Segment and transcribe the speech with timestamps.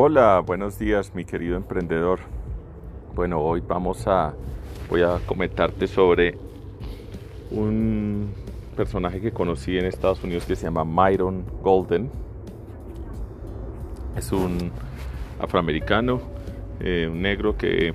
[0.00, 2.20] Hola, buenos días mi querido emprendedor.
[3.16, 4.32] Bueno, hoy vamos a
[4.88, 6.38] voy a comentarte sobre
[7.50, 8.32] un
[8.76, 12.12] personaje que conocí en Estados Unidos que se llama Myron Golden.
[14.16, 14.70] Es un
[15.40, 16.20] afroamericano,
[16.78, 17.92] eh, un negro que,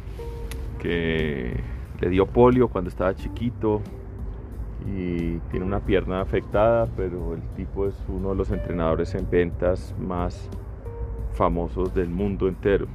[0.80, 1.58] que
[2.02, 3.82] le dio polio cuando estaba chiquito
[4.86, 9.96] y tiene una pierna afectada, pero el tipo es uno de los entrenadores en ventas
[9.98, 10.50] más
[11.34, 12.88] famosos del mundo entero.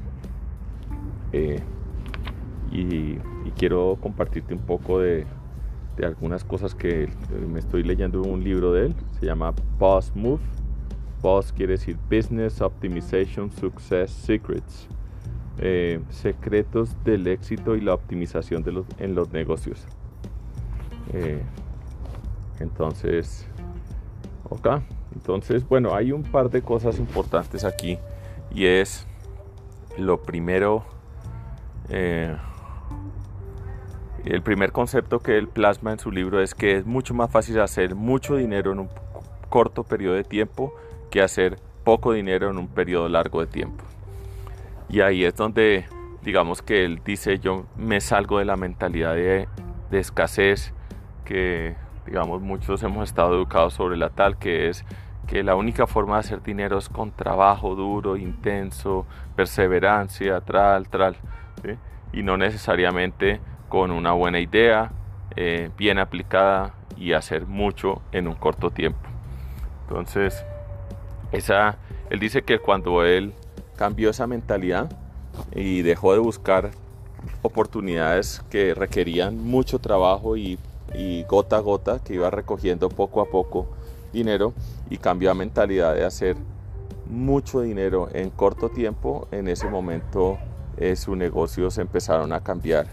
[1.33, 1.61] Eh,
[2.73, 3.19] y,
[3.57, 5.27] quiero compartirte un poco de,
[6.03, 7.09] algunas cosas que eh,
[7.53, 8.95] me estoy leyendo un libro de él.
[9.19, 10.41] Se llama Boss Move.
[11.21, 14.87] Boss quiere decir Business Optimization Success Secrets.
[15.61, 19.85] Eh, secretos del éxito y la optimización de los, en los negocios.
[22.61, 23.49] entonces,
[24.49, 24.69] ok.
[25.17, 27.99] Entonces, bueno, hay un par de cosas importantes aquí
[28.51, 29.07] y es
[29.97, 30.85] lo primero,
[31.89, 32.37] eh,
[34.25, 37.61] el primer concepto que él plasma en su libro es que es mucho más fácil
[37.61, 38.89] hacer mucho dinero en un
[39.49, 40.75] corto periodo de tiempo
[41.11, 43.85] que hacer poco dinero en un periodo largo de tiempo.
[44.89, 45.87] Y ahí es donde,
[46.23, 49.49] digamos que él dice, yo me salgo de la mentalidad de,
[49.91, 50.73] de escasez
[51.25, 51.77] que,
[52.07, 54.85] digamos, muchos hemos estado educados sobre la tal, que es
[55.29, 61.17] que la única forma de hacer dinero es con trabajo duro, intenso, perseverancia, tral, tral,
[62.13, 64.91] y no necesariamente con una buena idea,
[65.37, 69.07] eh, bien aplicada y hacer mucho en un corto tiempo.
[69.83, 70.45] Entonces,
[71.31, 71.77] esa,
[72.09, 73.35] él dice que cuando él
[73.77, 74.91] cambió esa mentalidad
[75.55, 76.71] y dejó de buscar
[77.43, 80.59] oportunidades que requerían mucho trabajo y,
[80.95, 83.69] y gota a gota, que iba recogiendo poco a poco,
[84.13, 84.53] dinero
[84.91, 86.37] y cambió la mentalidad de hacer
[87.09, 90.39] mucho dinero en corto tiempo, en ese momento
[90.77, 92.87] eh, sus negocios empezaron a cambiar.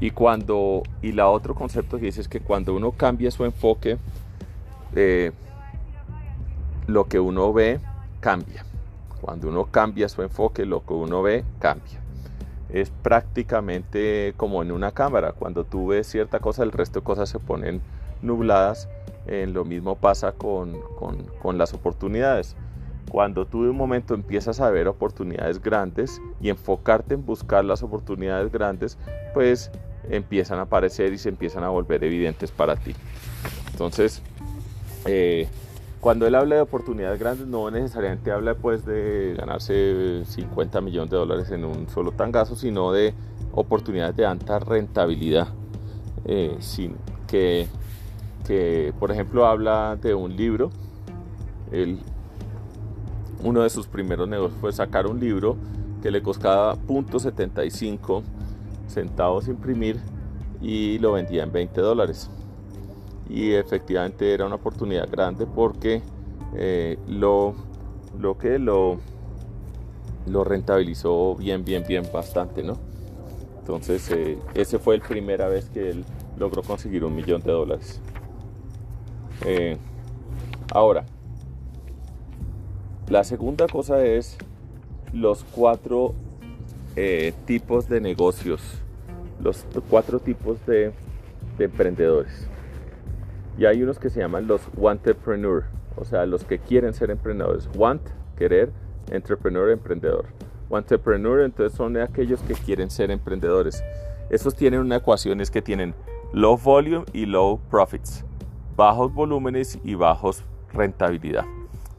[0.00, 3.98] Y cuando, y la otro concepto que dice es que cuando uno cambia su enfoque,
[4.94, 5.32] eh,
[6.86, 7.80] lo que uno ve
[8.20, 8.64] cambia.
[9.20, 12.00] Cuando uno cambia su enfoque, lo que uno ve cambia.
[12.70, 15.32] Es prácticamente como en una cámara.
[15.32, 17.80] Cuando tú ves cierta cosa, el resto de cosas se ponen
[18.22, 18.88] nubladas
[19.28, 20.78] lo mismo pasa con,
[21.54, 22.56] las oportunidades.
[23.10, 27.82] Cuando tú de un momento empiezas a ver oportunidades grandes y enfocarte en buscar las
[27.82, 28.98] oportunidades grandes,
[29.32, 29.70] pues
[30.10, 32.94] empiezan a aparecer y se empiezan a volver evidentes para ti.
[33.72, 34.22] Entonces,
[35.06, 35.48] eh,
[36.00, 41.16] cuando él habla de oportunidades grandes, no necesariamente habla pues de ganarse 50 millones de
[41.16, 43.14] dólares en un solo tangazo, sino de
[43.52, 45.48] oportunidades de alta rentabilidad,
[46.24, 46.96] eh, sin
[47.26, 47.66] que
[48.48, 50.70] que por ejemplo habla de un libro.
[53.44, 55.56] uno de sus primeros negocios fue sacar un libro
[56.02, 58.22] que le costaba .75
[58.86, 60.00] centavos imprimir
[60.62, 62.30] y lo vendía en 20 dólares.
[63.28, 66.00] Y efectivamente era una oportunidad grande porque
[66.56, 67.54] eh, lo,
[68.18, 68.96] lo que lo,
[70.26, 72.78] lo rentabilizó bien, bien, bien bastante, ¿no?
[73.58, 76.04] Entonces, eh, ese fue la primera vez que él
[76.38, 78.00] logró conseguir un millón de dólares.
[79.44, 79.76] Eh,
[80.72, 81.04] ahora,
[83.08, 84.36] la segunda cosa es
[85.12, 86.14] los cuatro
[86.96, 88.60] eh, tipos de negocios,
[89.42, 90.92] los cuatro tipos de,
[91.58, 92.48] emprendedores.
[93.58, 95.64] Y hay unos que se llaman los entrepreneur,
[95.96, 97.68] o sea, los que quieren ser emprendedores.
[97.74, 98.02] Want,
[98.36, 98.70] querer,
[99.10, 100.26] entrepreneur, emprendedor.
[100.70, 103.82] Entrepreneur, entonces son aquellos que quieren ser emprendedores.
[104.30, 105.94] Esos tienen una ecuación es que tienen
[106.32, 108.24] low volume y low profits
[108.78, 111.44] bajos volúmenes y bajos rentabilidad.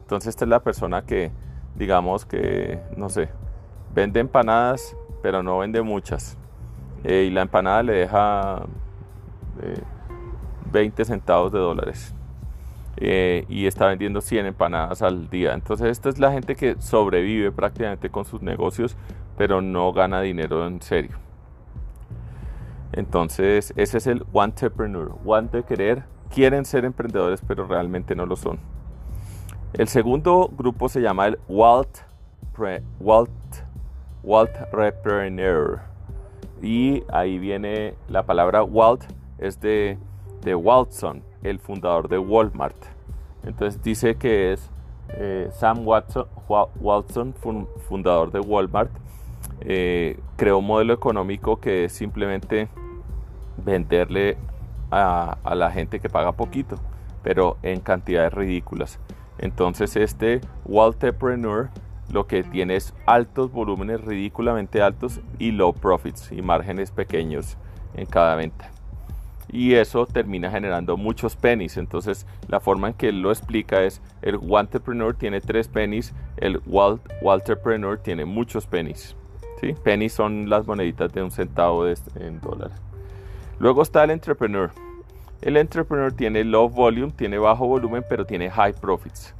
[0.00, 1.30] Entonces esta es la persona que,
[1.76, 3.28] digamos que, no sé,
[3.94, 6.38] vende empanadas, pero no vende muchas.
[7.04, 8.62] Eh, y la empanada le deja
[10.72, 12.14] 20 eh, centavos de dólares.
[12.96, 15.52] Eh, y está vendiendo 100 empanadas al día.
[15.52, 18.96] Entonces esta es la gente que sobrevive prácticamente con sus negocios,
[19.36, 21.18] pero no gana dinero en serio.
[22.92, 28.36] Entonces ese es el entrepreneur, want de querer quieren ser emprendedores pero realmente no lo
[28.36, 28.58] son.
[29.72, 31.98] El segundo grupo se llama el Walt,
[32.98, 33.30] Walt,
[34.22, 35.80] Walt Repreneur.
[36.60, 39.04] Y ahí viene la palabra Walt,
[39.38, 39.96] es de,
[40.42, 42.76] de el fundador de Walmart.
[43.44, 44.70] Entonces dice que es
[45.10, 47.34] eh, Sam Watson, Walton,
[47.88, 48.90] fundador de Walmart,
[49.60, 52.68] eh, creó un modelo económico que es simplemente
[53.64, 54.36] venderle
[54.90, 56.76] a, la gente que paga poquito,
[57.22, 58.98] pero en cantidades ridículas.
[59.38, 61.70] Entonces este Walterpreneur
[62.12, 67.56] lo que tiene es altos volúmenes ridículamente altos y low profits y márgenes pequeños
[67.94, 68.70] en cada venta.
[69.52, 71.76] Y eso termina generando muchos pennies.
[71.76, 76.60] Entonces la forma en que él lo explica es el Wantrepreneur tiene tres pennies, el
[76.66, 79.16] Walt, Walterpreneur tiene muchos pennies.
[79.60, 79.74] ¿sí?
[79.82, 82.70] Pennies son las moneditas de un centavo de, en dólar.
[83.60, 84.70] Luego está el Entrepreneur.
[85.42, 89.34] El Entrepreneur tiene low volume, tiene bajo volumen, pero tiene high profits.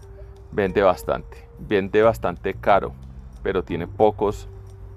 [0.53, 2.93] Vende bastante, vende bastante caro,
[3.43, 4.47] pero tiene pocos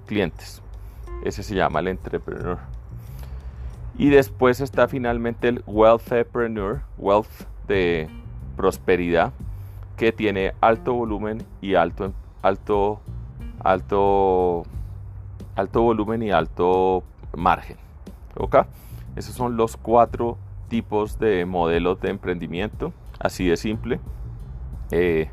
[0.04, 0.60] clientes.
[1.24, 2.58] Ese se llama el Entrepreneur.
[3.96, 8.10] Y después está finalmente el Wealthpreneur, wealth de
[8.58, 9.32] prosperidad,
[9.96, 12.12] que tiene alto volumen y alto,
[12.42, 13.00] alto,
[13.60, 14.64] alto,
[15.56, 17.02] alto volumen y alto
[17.34, 17.78] margen.
[18.36, 18.56] ¿Ok?
[19.16, 20.38] Esos son los cuatro
[20.68, 24.00] tipos de modelos de emprendimiento, así de simple.
[24.90, 25.28] Eh,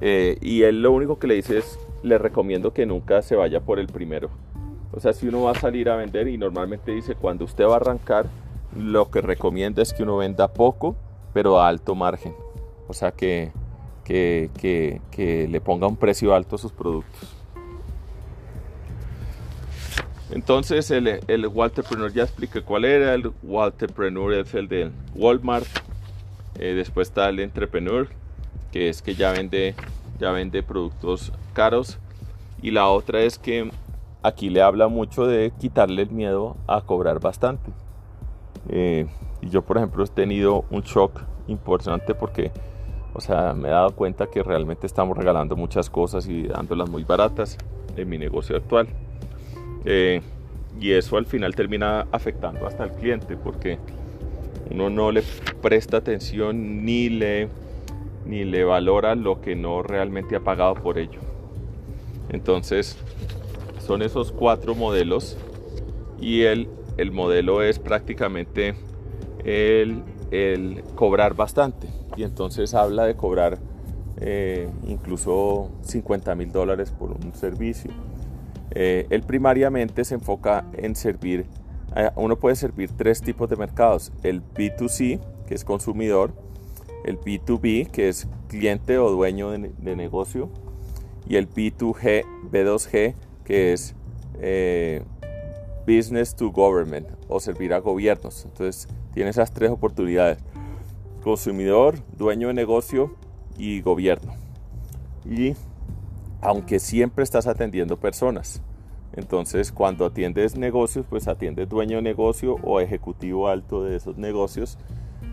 [0.00, 3.60] eh, y él lo único que le dice es, le recomiendo que nunca se vaya
[3.60, 4.30] por el primero.
[4.92, 7.74] O sea, si uno va a salir a vender y normalmente dice, cuando usted va
[7.74, 8.26] a arrancar,
[8.74, 10.96] lo que recomienda es que uno venda poco,
[11.32, 12.34] pero a alto margen.
[12.88, 13.52] O sea, que,
[14.04, 17.35] que, que, que le ponga un precio alto a sus productos.
[20.30, 25.66] Entonces el, el Walterpreneur ya expliqué cuál era, el Walterpreneur es el de Walmart,
[26.58, 28.08] eh, después está el Entrepreneur,
[28.72, 29.74] que es que ya vende,
[30.18, 31.98] ya vende productos caros,
[32.60, 33.70] y la otra es que
[34.22, 37.70] aquí le habla mucho de quitarle el miedo a cobrar bastante.
[38.68, 39.06] Eh,
[39.40, 42.50] y yo por ejemplo he tenido un shock importante porque,
[43.14, 47.04] o sea, me he dado cuenta que realmente estamos regalando muchas cosas y dándolas muy
[47.04, 47.56] baratas
[47.96, 48.88] en mi negocio actual.
[49.86, 50.20] Eh,
[50.80, 53.78] y eso al final termina afectando hasta al cliente porque
[54.70, 55.22] uno no le
[55.62, 57.48] presta atención ni le,
[58.26, 61.20] ni le valora lo que no realmente ha pagado por ello.
[62.28, 62.98] Entonces,
[63.86, 65.38] son esos cuatro modelos
[66.20, 68.74] y el, el modelo es prácticamente
[69.44, 71.88] el, el, cobrar bastante.
[72.16, 73.58] Y entonces habla de cobrar
[74.20, 77.92] eh, incluso 50 mil dólares por un servicio.
[78.72, 81.46] Eh, él primariamente se enfoca en servir,
[81.94, 86.32] eh, uno puede servir tres tipos de mercados, el B2C, que es consumidor,
[87.04, 90.50] el B2B, que es cliente o dueño de, negocio,
[91.28, 93.14] y el B2G, B2G,
[93.44, 93.94] que es
[94.40, 95.02] eh,
[95.86, 98.44] business to government o servir a gobiernos.
[98.44, 100.38] Entonces tiene esas tres oportunidades,
[101.22, 103.14] consumidor, dueño de negocio
[103.56, 104.34] y gobierno.
[105.24, 105.54] Y
[106.46, 108.62] aunque siempre estás atendiendo personas.
[109.14, 114.78] Entonces, cuando atiendes negocios, pues atiendes dueño de negocio o ejecutivo alto de esos negocios.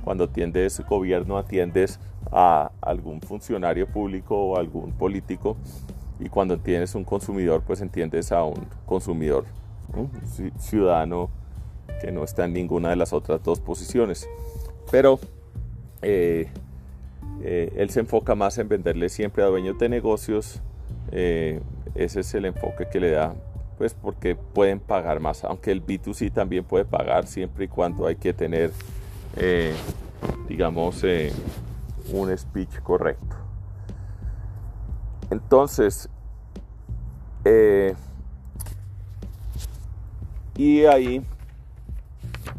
[0.04, 2.00] Cuando atiendes gobierno, atiendes
[2.32, 5.56] a algún funcionario público o algún político.
[6.20, 9.46] Y cuando atiendes un consumidor, pues entiendes a un consumidor,
[9.96, 10.10] un
[10.58, 11.30] ciudadano
[12.02, 14.28] que no está en ninguna de las otras dos posiciones.
[14.90, 15.20] Pero
[16.02, 16.48] eh,
[17.44, 20.60] eh, él se enfoca más en venderle siempre a dueños de negocios.
[21.12, 21.62] Eh,
[21.96, 23.36] ese es el enfoque que le da
[23.78, 28.16] pues porque pueden pagar más, aunque el B2C también puede pagar siempre y cuando hay
[28.16, 28.72] que tener,
[29.36, 29.74] eh,
[30.48, 31.34] digamos, eh,
[32.12, 33.36] un speech correcto.
[35.32, 36.08] Entonces,
[40.56, 41.26] y ahí,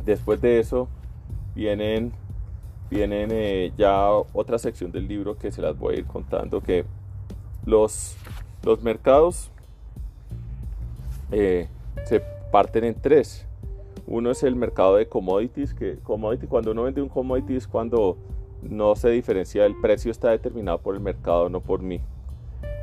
[0.05, 0.89] después de eso,
[1.55, 2.13] vienen,
[2.91, 6.85] vienen ya otra sección del libro que se las voy a ir contando, que
[7.65, 8.17] los,
[8.65, 9.51] los mercados
[11.31, 11.69] eh,
[12.05, 13.47] se parten en tres.
[14.07, 18.17] Uno es el mercado de commodities, que commodity, cuando uno vende un commodity es cuando
[18.63, 22.01] no se diferencia, el precio está determinado por el mercado, no por mí.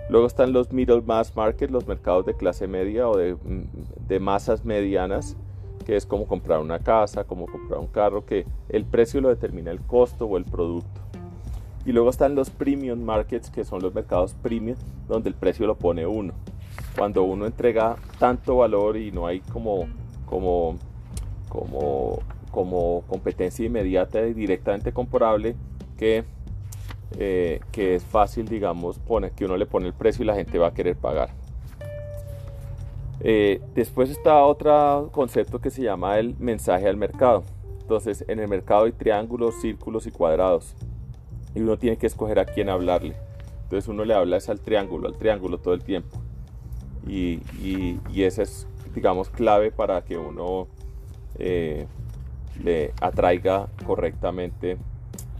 [0.09, 4.19] Luego están los middle mass market, los mercados de clase media o de, mm, de
[4.19, 5.38] masas medianas,
[5.85, 9.71] que es como comprar una casa, como comprar un carro, que el precio lo determina
[9.71, 11.01] el costo o el producto.
[11.85, 15.77] Y luego están los premium markets, que son los mercados premium, donde el precio lo
[15.77, 16.33] pone uno
[16.95, 19.88] cuando uno entrega tanto valor y no hay como,
[20.25, 20.77] como,
[21.50, 22.19] como,
[22.51, 25.55] como competencia inmediata y directamente comparable
[25.97, 26.23] que,
[27.17, 30.57] eh, que es fácil, digamos, pone, que uno le pone el precio y la gente
[30.57, 31.29] va a querer pagar.
[33.23, 37.43] Eh, después está otro concepto que se llama el mensaje al mercado.
[37.81, 40.75] Entonces, en el mercado hay triángulos, círculos y cuadrados.
[41.55, 43.15] Y uno tiene que escoger a quién hablarle.
[43.63, 46.20] Entonces uno le habla es al triángulo, al triángulo todo el tiempo
[47.08, 50.67] y, y, esa es, digamos, clave para que uno
[51.39, 51.88] eh,
[52.63, 54.77] le atraiga correctamente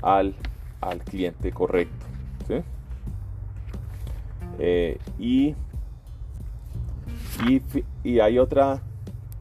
[0.02, 0.36] al,
[0.80, 2.06] al cliente correcto.
[4.64, 5.56] Eh, y,
[8.04, 8.82] y, hay otra,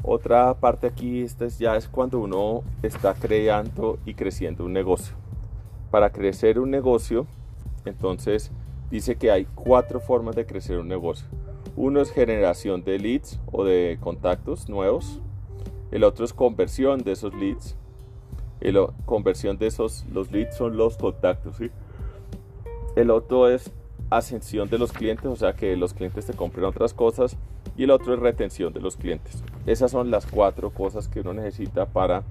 [0.02, 5.14] otra parte aquí, esta es, ya es cuando uno está creando y creciendo un negocio.
[5.90, 7.26] Para crecer un negocio,
[7.84, 8.50] entonces
[8.90, 11.26] dice que hay cuatro formas de crecer un negocio.
[11.76, 15.20] Uno es generación de leads o de contactos nuevos.
[15.90, 17.76] El otro es conversión de esos leads.
[18.60, 21.56] La conversión de esos, los leads son los contactos.
[22.96, 23.72] El otro es
[24.10, 27.36] ascensión de los clientes, o sea que los clientes te compren otras cosas.
[27.76, 29.42] Y el otro es retención de los clientes.
[29.66, 32.22] Esas son las cuatro cosas que uno necesita para,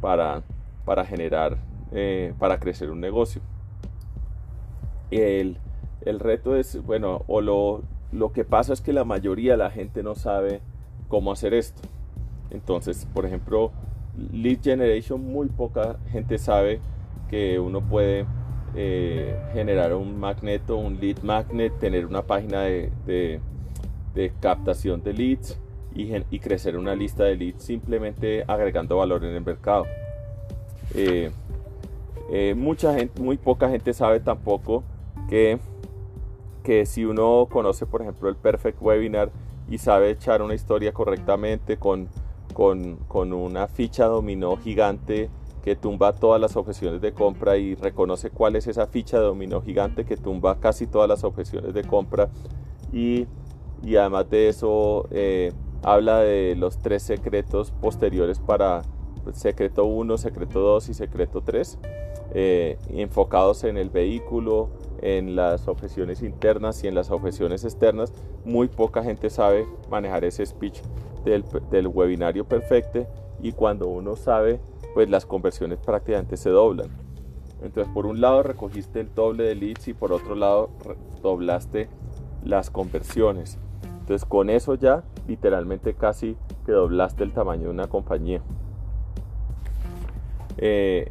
[0.00, 0.42] para,
[0.84, 1.58] para generar,
[1.94, 3.40] eh, para crecer un negocio.
[5.10, 5.58] El,
[6.02, 7.82] el reto es, bueno, o lo,
[8.12, 10.60] lo que pasa es que la mayoría de la gente no sabe
[11.08, 11.82] cómo hacer esto.
[12.50, 13.72] Entonces, por ejemplo,
[14.32, 16.80] lead generation, muy poca gente sabe
[17.28, 18.26] que uno puede
[18.76, 23.40] eh, generar un magneto, un lead magnet, tener una página de,
[24.40, 25.58] captación de leads
[25.94, 29.86] y, crecer una lista de leads simplemente agregando valor en el mercado.
[30.94, 31.30] Eh,
[32.30, 34.82] eh, mucha gente, muy poca gente sabe tampoco
[35.28, 35.58] que
[36.64, 39.30] que si uno conoce, por ejemplo, el Perfect Webinar
[39.68, 42.08] y sabe echar una historia correctamente con,
[42.54, 45.30] con, una ficha dominó gigante
[45.62, 50.04] que tumba todas las objeciones de compra y reconoce cuál es esa ficha dominó gigante
[50.04, 52.30] que tumba casi todas las objeciones de compra
[52.92, 53.26] y,
[53.96, 55.52] además de eso eh,
[55.82, 58.82] habla de los tres secretos posteriores para
[59.22, 61.78] pues, secreto 1, secreto 2 y secreto 3
[62.34, 68.12] eh, enfocados en el vehículo, en las objeciones internas y en las objeciones externas.
[68.44, 70.80] Muy poca gente sabe manejar ese speech
[71.24, 73.06] del, webinario perfecto
[73.40, 74.60] y cuando uno sabe,
[74.94, 76.88] pues las conversiones prácticamente se doblan.
[77.62, 80.70] Entonces, por un lado recogiste el doble de leads y por otro lado
[81.22, 81.88] doblaste
[82.44, 83.58] las conversiones.
[84.00, 86.36] Entonces, con eso ya literalmente casi
[86.66, 88.42] que doblaste el tamaño de una compañía.
[90.58, 91.10] Eh,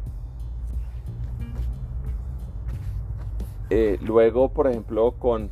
[3.70, 5.48] Eh, luego, por ejemplo, con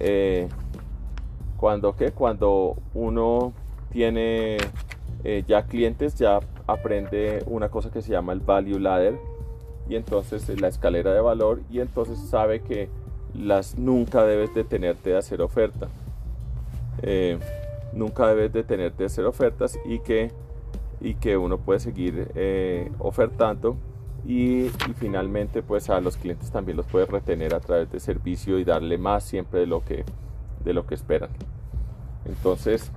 [0.00, 0.48] eh,
[1.56, 3.52] cuando cuando uno
[3.90, 4.58] tiene
[5.24, 9.18] eh, ya clientes, ya aprende una cosa que se llama el value ladder
[9.88, 12.88] y entonces la escalera de valor y entonces sabe que
[13.34, 15.88] las nunca debes detenerte de hacer oferta.
[17.92, 20.30] nunca debes detenerte de hacer ofertas y que,
[21.00, 22.28] y que uno puede seguir
[22.98, 23.76] ofertando
[24.26, 28.64] y, finalmente pues a los clientes también los puedes retener a través de servicio y
[28.64, 30.04] darle más siempre de lo que,
[30.64, 31.30] de lo que esperan.
[32.24, 32.90] Entonces,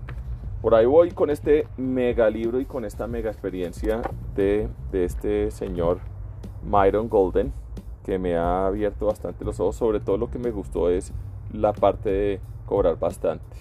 [0.61, 4.01] por ahí voy con este mega libro y con esta mega experiencia
[4.35, 5.99] de, de este señor
[6.63, 7.53] Myron Golden,
[8.05, 9.75] que me ha abierto bastante los ojos.
[9.75, 11.13] Sobre todo lo que me gustó es
[11.53, 13.57] la parte de cobrar bastante,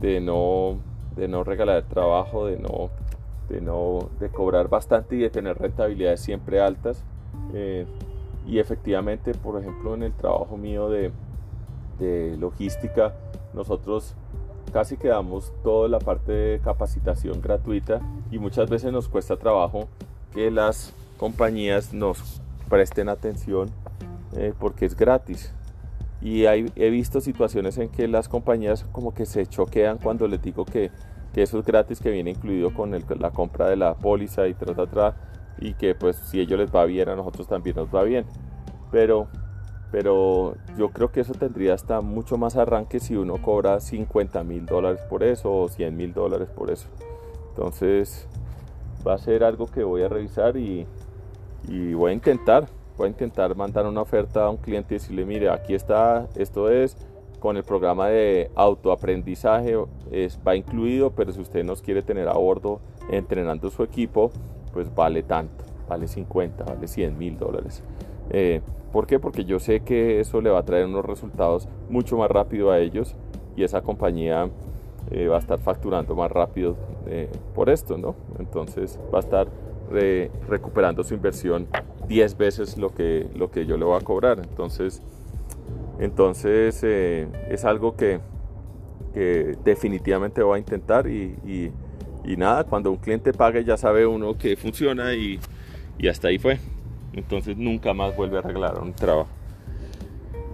[0.00, 0.78] de no,
[1.16, 2.90] de no regalar trabajo, de no
[3.48, 7.02] de, no, de cobrar bastante y de tener rentabilidades siempre altas.
[7.54, 7.86] Eh,
[8.46, 11.10] y efectivamente, por ejemplo, en el trabajo mío de,
[11.98, 13.14] de logística,
[13.54, 14.14] nosotros
[14.72, 18.00] casi que damos toda la parte de capacitación gratuita
[18.30, 19.88] y muchas veces nos cuesta trabajo
[20.34, 23.70] que las compañías nos presten atención
[24.36, 25.52] eh, porque es gratis.
[26.20, 30.64] Y he visto situaciones en que las compañías como que se choquean cuando les digo
[30.64, 30.90] que
[31.32, 34.78] que eso es gratis, que viene incluido con la compra de la póliza y tras
[34.78, 35.14] atrás
[35.60, 38.24] y que pues si ellos les va bien, a nosotros también nos va bien.
[38.90, 39.28] Pero,
[39.90, 44.66] pero yo creo que eso tendría hasta mucho más arranque si uno cobra 50 mil
[44.66, 46.88] dólares por eso o 100 mil dólares por eso.
[47.50, 48.26] Entonces
[49.06, 50.86] va a ser algo que voy a revisar y,
[51.68, 52.66] y voy a intentar.
[52.96, 56.68] Voy a intentar mandar una oferta a un cliente y decirle, mire, aquí está, esto
[56.68, 56.96] es,
[57.38, 59.76] con el programa de autoaprendizaje
[60.10, 62.80] es, va incluido, pero si usted nos quiere tener a bordo
[63.10, 64.30] entrenando su equipo,
[64.72, 67.82] pues vale tanto, vale 50, vale 100 mil dólares.
[68.30, 68.60] Eh,
[68.92, 69.18] ¿Por qué?
[69.18, 72.78] Porque yo sé que eso le va a traer unos resultados mucho más rápido a
[72.78, 73.14] ellos
[73.56, 74.48] y esa compañía
[75.10, 76.76] eh, va a estar facturando más rápido
[77.06, 78.14] eh, por esto, ¿no?
[78.38, 79.48] Entonces va a estar
[80.48, 81.66] recuperando su inversión
[82.08, 84.38] 10 veces lo que, lo que yo le voy a cobrar.
[84.38, 85.02] Entonces,
[85.98, 88.20] entonces eh, es algo que,
[89.64, 91.72] definitivamente voy a intentar y,
[92.36, 95.40] nada, cuando un cliente pague ya sabe uno que funciona y,
[96.08, 96.58] hasta ahí fue.
[97.12, 99.28] Entonces nunca más vuelve a arreglar un trabajo.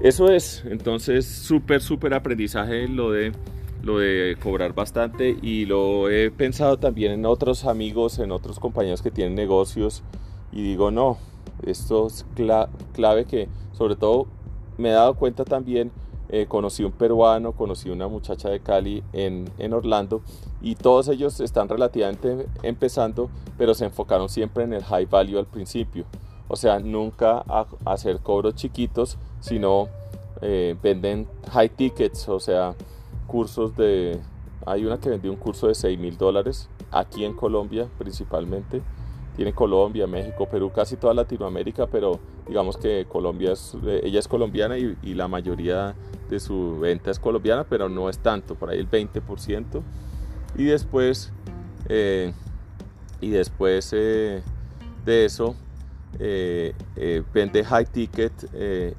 [0.01, 3.33] Eso es, entonces súper, súper aprendizaje lo de,
[3.83, 9.03] lo de cobrar bastante y lo he pensado también en otros amigos, en otros compañeros
[9.03, 10.03] que tienen negocios
[10.53, 11.19] y digo, no,
[11.67, 12.25] esto es
[12.95, 14.27] clave que sobre todo
[14.79, 15.91] me he dado cuenta también
[16.31, 20.23] eh, conocí un peruano, conocí una muchacha de Cali en, Orlando
[20.63, 23.29] y todos ellos están relativamente empezando,
[23.59, 26.07] pero se enfocaron siempre en el high value al principio.
[26.49, 29.89] O sea, nunca a, hacer cobros chiquitos, sino
[30.41, 32.75] eh, venden high tickets, o sea,
[33.27, 34.19] cursos de...
[34.67, 38.83] Hay una que vendió un curso de 6 mil dólares aquí en Colombia principalmente
[39.37, 44.29] tiene Colombia, México, Perú, casi toda Latinoamérica, pero digamos que Colombia es, eh, ella es
[44.29, 45.95] colombiana y, la mayoría
[46.31, 49.83] de su venta es colombiana, pero no es tanto, por ahí el 20%.
[50.57, 51.33] Y después,
[51.89, 52.33] eh,
[53.21, 54.43] y después eh,
[55.05, 55.57] de eso,
[56.19, 58.33] vende high ticket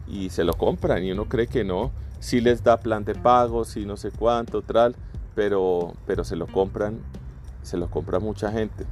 [0.05, 3.63] y se lo compran y uno cree que no, si les da plan de pago,
[3.63, 4.95] si no sé cuánto, tal,
[5.33, 6.99] pero, pero se lo compran,
[7.61, 8.85] se lo compra mucha gente.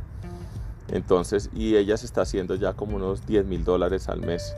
[0.94, 4.56] Entonces, y ella se está haciendo ya como unos 10 mil dólares al mes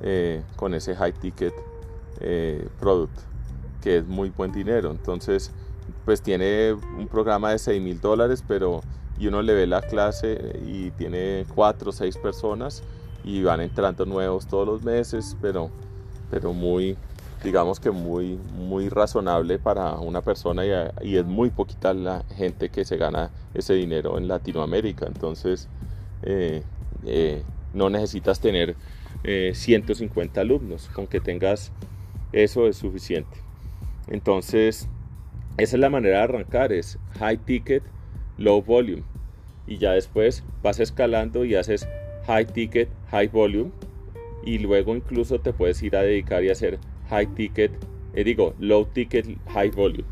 [0.00, 1.54] eh, con ese high ticket
[2.18, 3.16] eh, product,
[3.82, 4.90] que es muy buen dinero.
[4.90, 5.52] Entonces,
[6.04, 8.80] pues tiene un programa de 6 mil dólares, pero
[9.16, 12.82] y uno le ve la clase y tiene 4 o 6 personas
[13.22, 15.70] y van entrando nuevos todos los meses, pero,
[16.32, 16.96] pero muy,
[17.42, 20.64] digamos que muy, muy razonable para una persona
[21.02, 25.06] y, es muy poquita la gente que se gana ese dinero en Latinoamérica.
[25.06, 25.68] Entonces,
[26.22, 26.62] eh,
[27.04, 28.76] eh, no necesitas tener
[29.24, 31.72] 150 eh, alumnos, con que tengas
[32.32, 33.38] eso es suficiente.
[34.08, 34.88] Entonces,
[35.58, 37.82] esa es la manera de arrancar, es high ticket,
[38.38, 39.02] low volume.
[39.66, 41.88] Y ya después vas escalando y haces
[42.26, 43.72] high ticket, high volume.
[44.44, 46.78] Y luego incluso te puedes ir a dedicar y hacer
[47.10, 47.72] high ticket,
[48.14, 50.04] eh, digo, low ticket, high volume.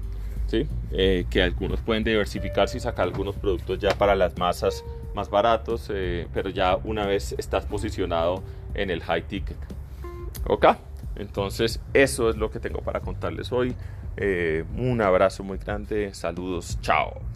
[0.46, 0.66] ¿sí?
[0.92, 4.84] Eh, que algunos pueden diversificarse y sacar algunos productos ya para las masas
[5.14, 8.42] más baratos, eh, pero ya una vez estás posicionado
[8.74, 9.56] en el high ticket.
[10.46, 10.66] ¿Ok?
[11.16, 13.74] Entonces eso es lo que tengo para contarles hoy.
[14.76, 17.33] un abrazo muy grande, saludos, chao.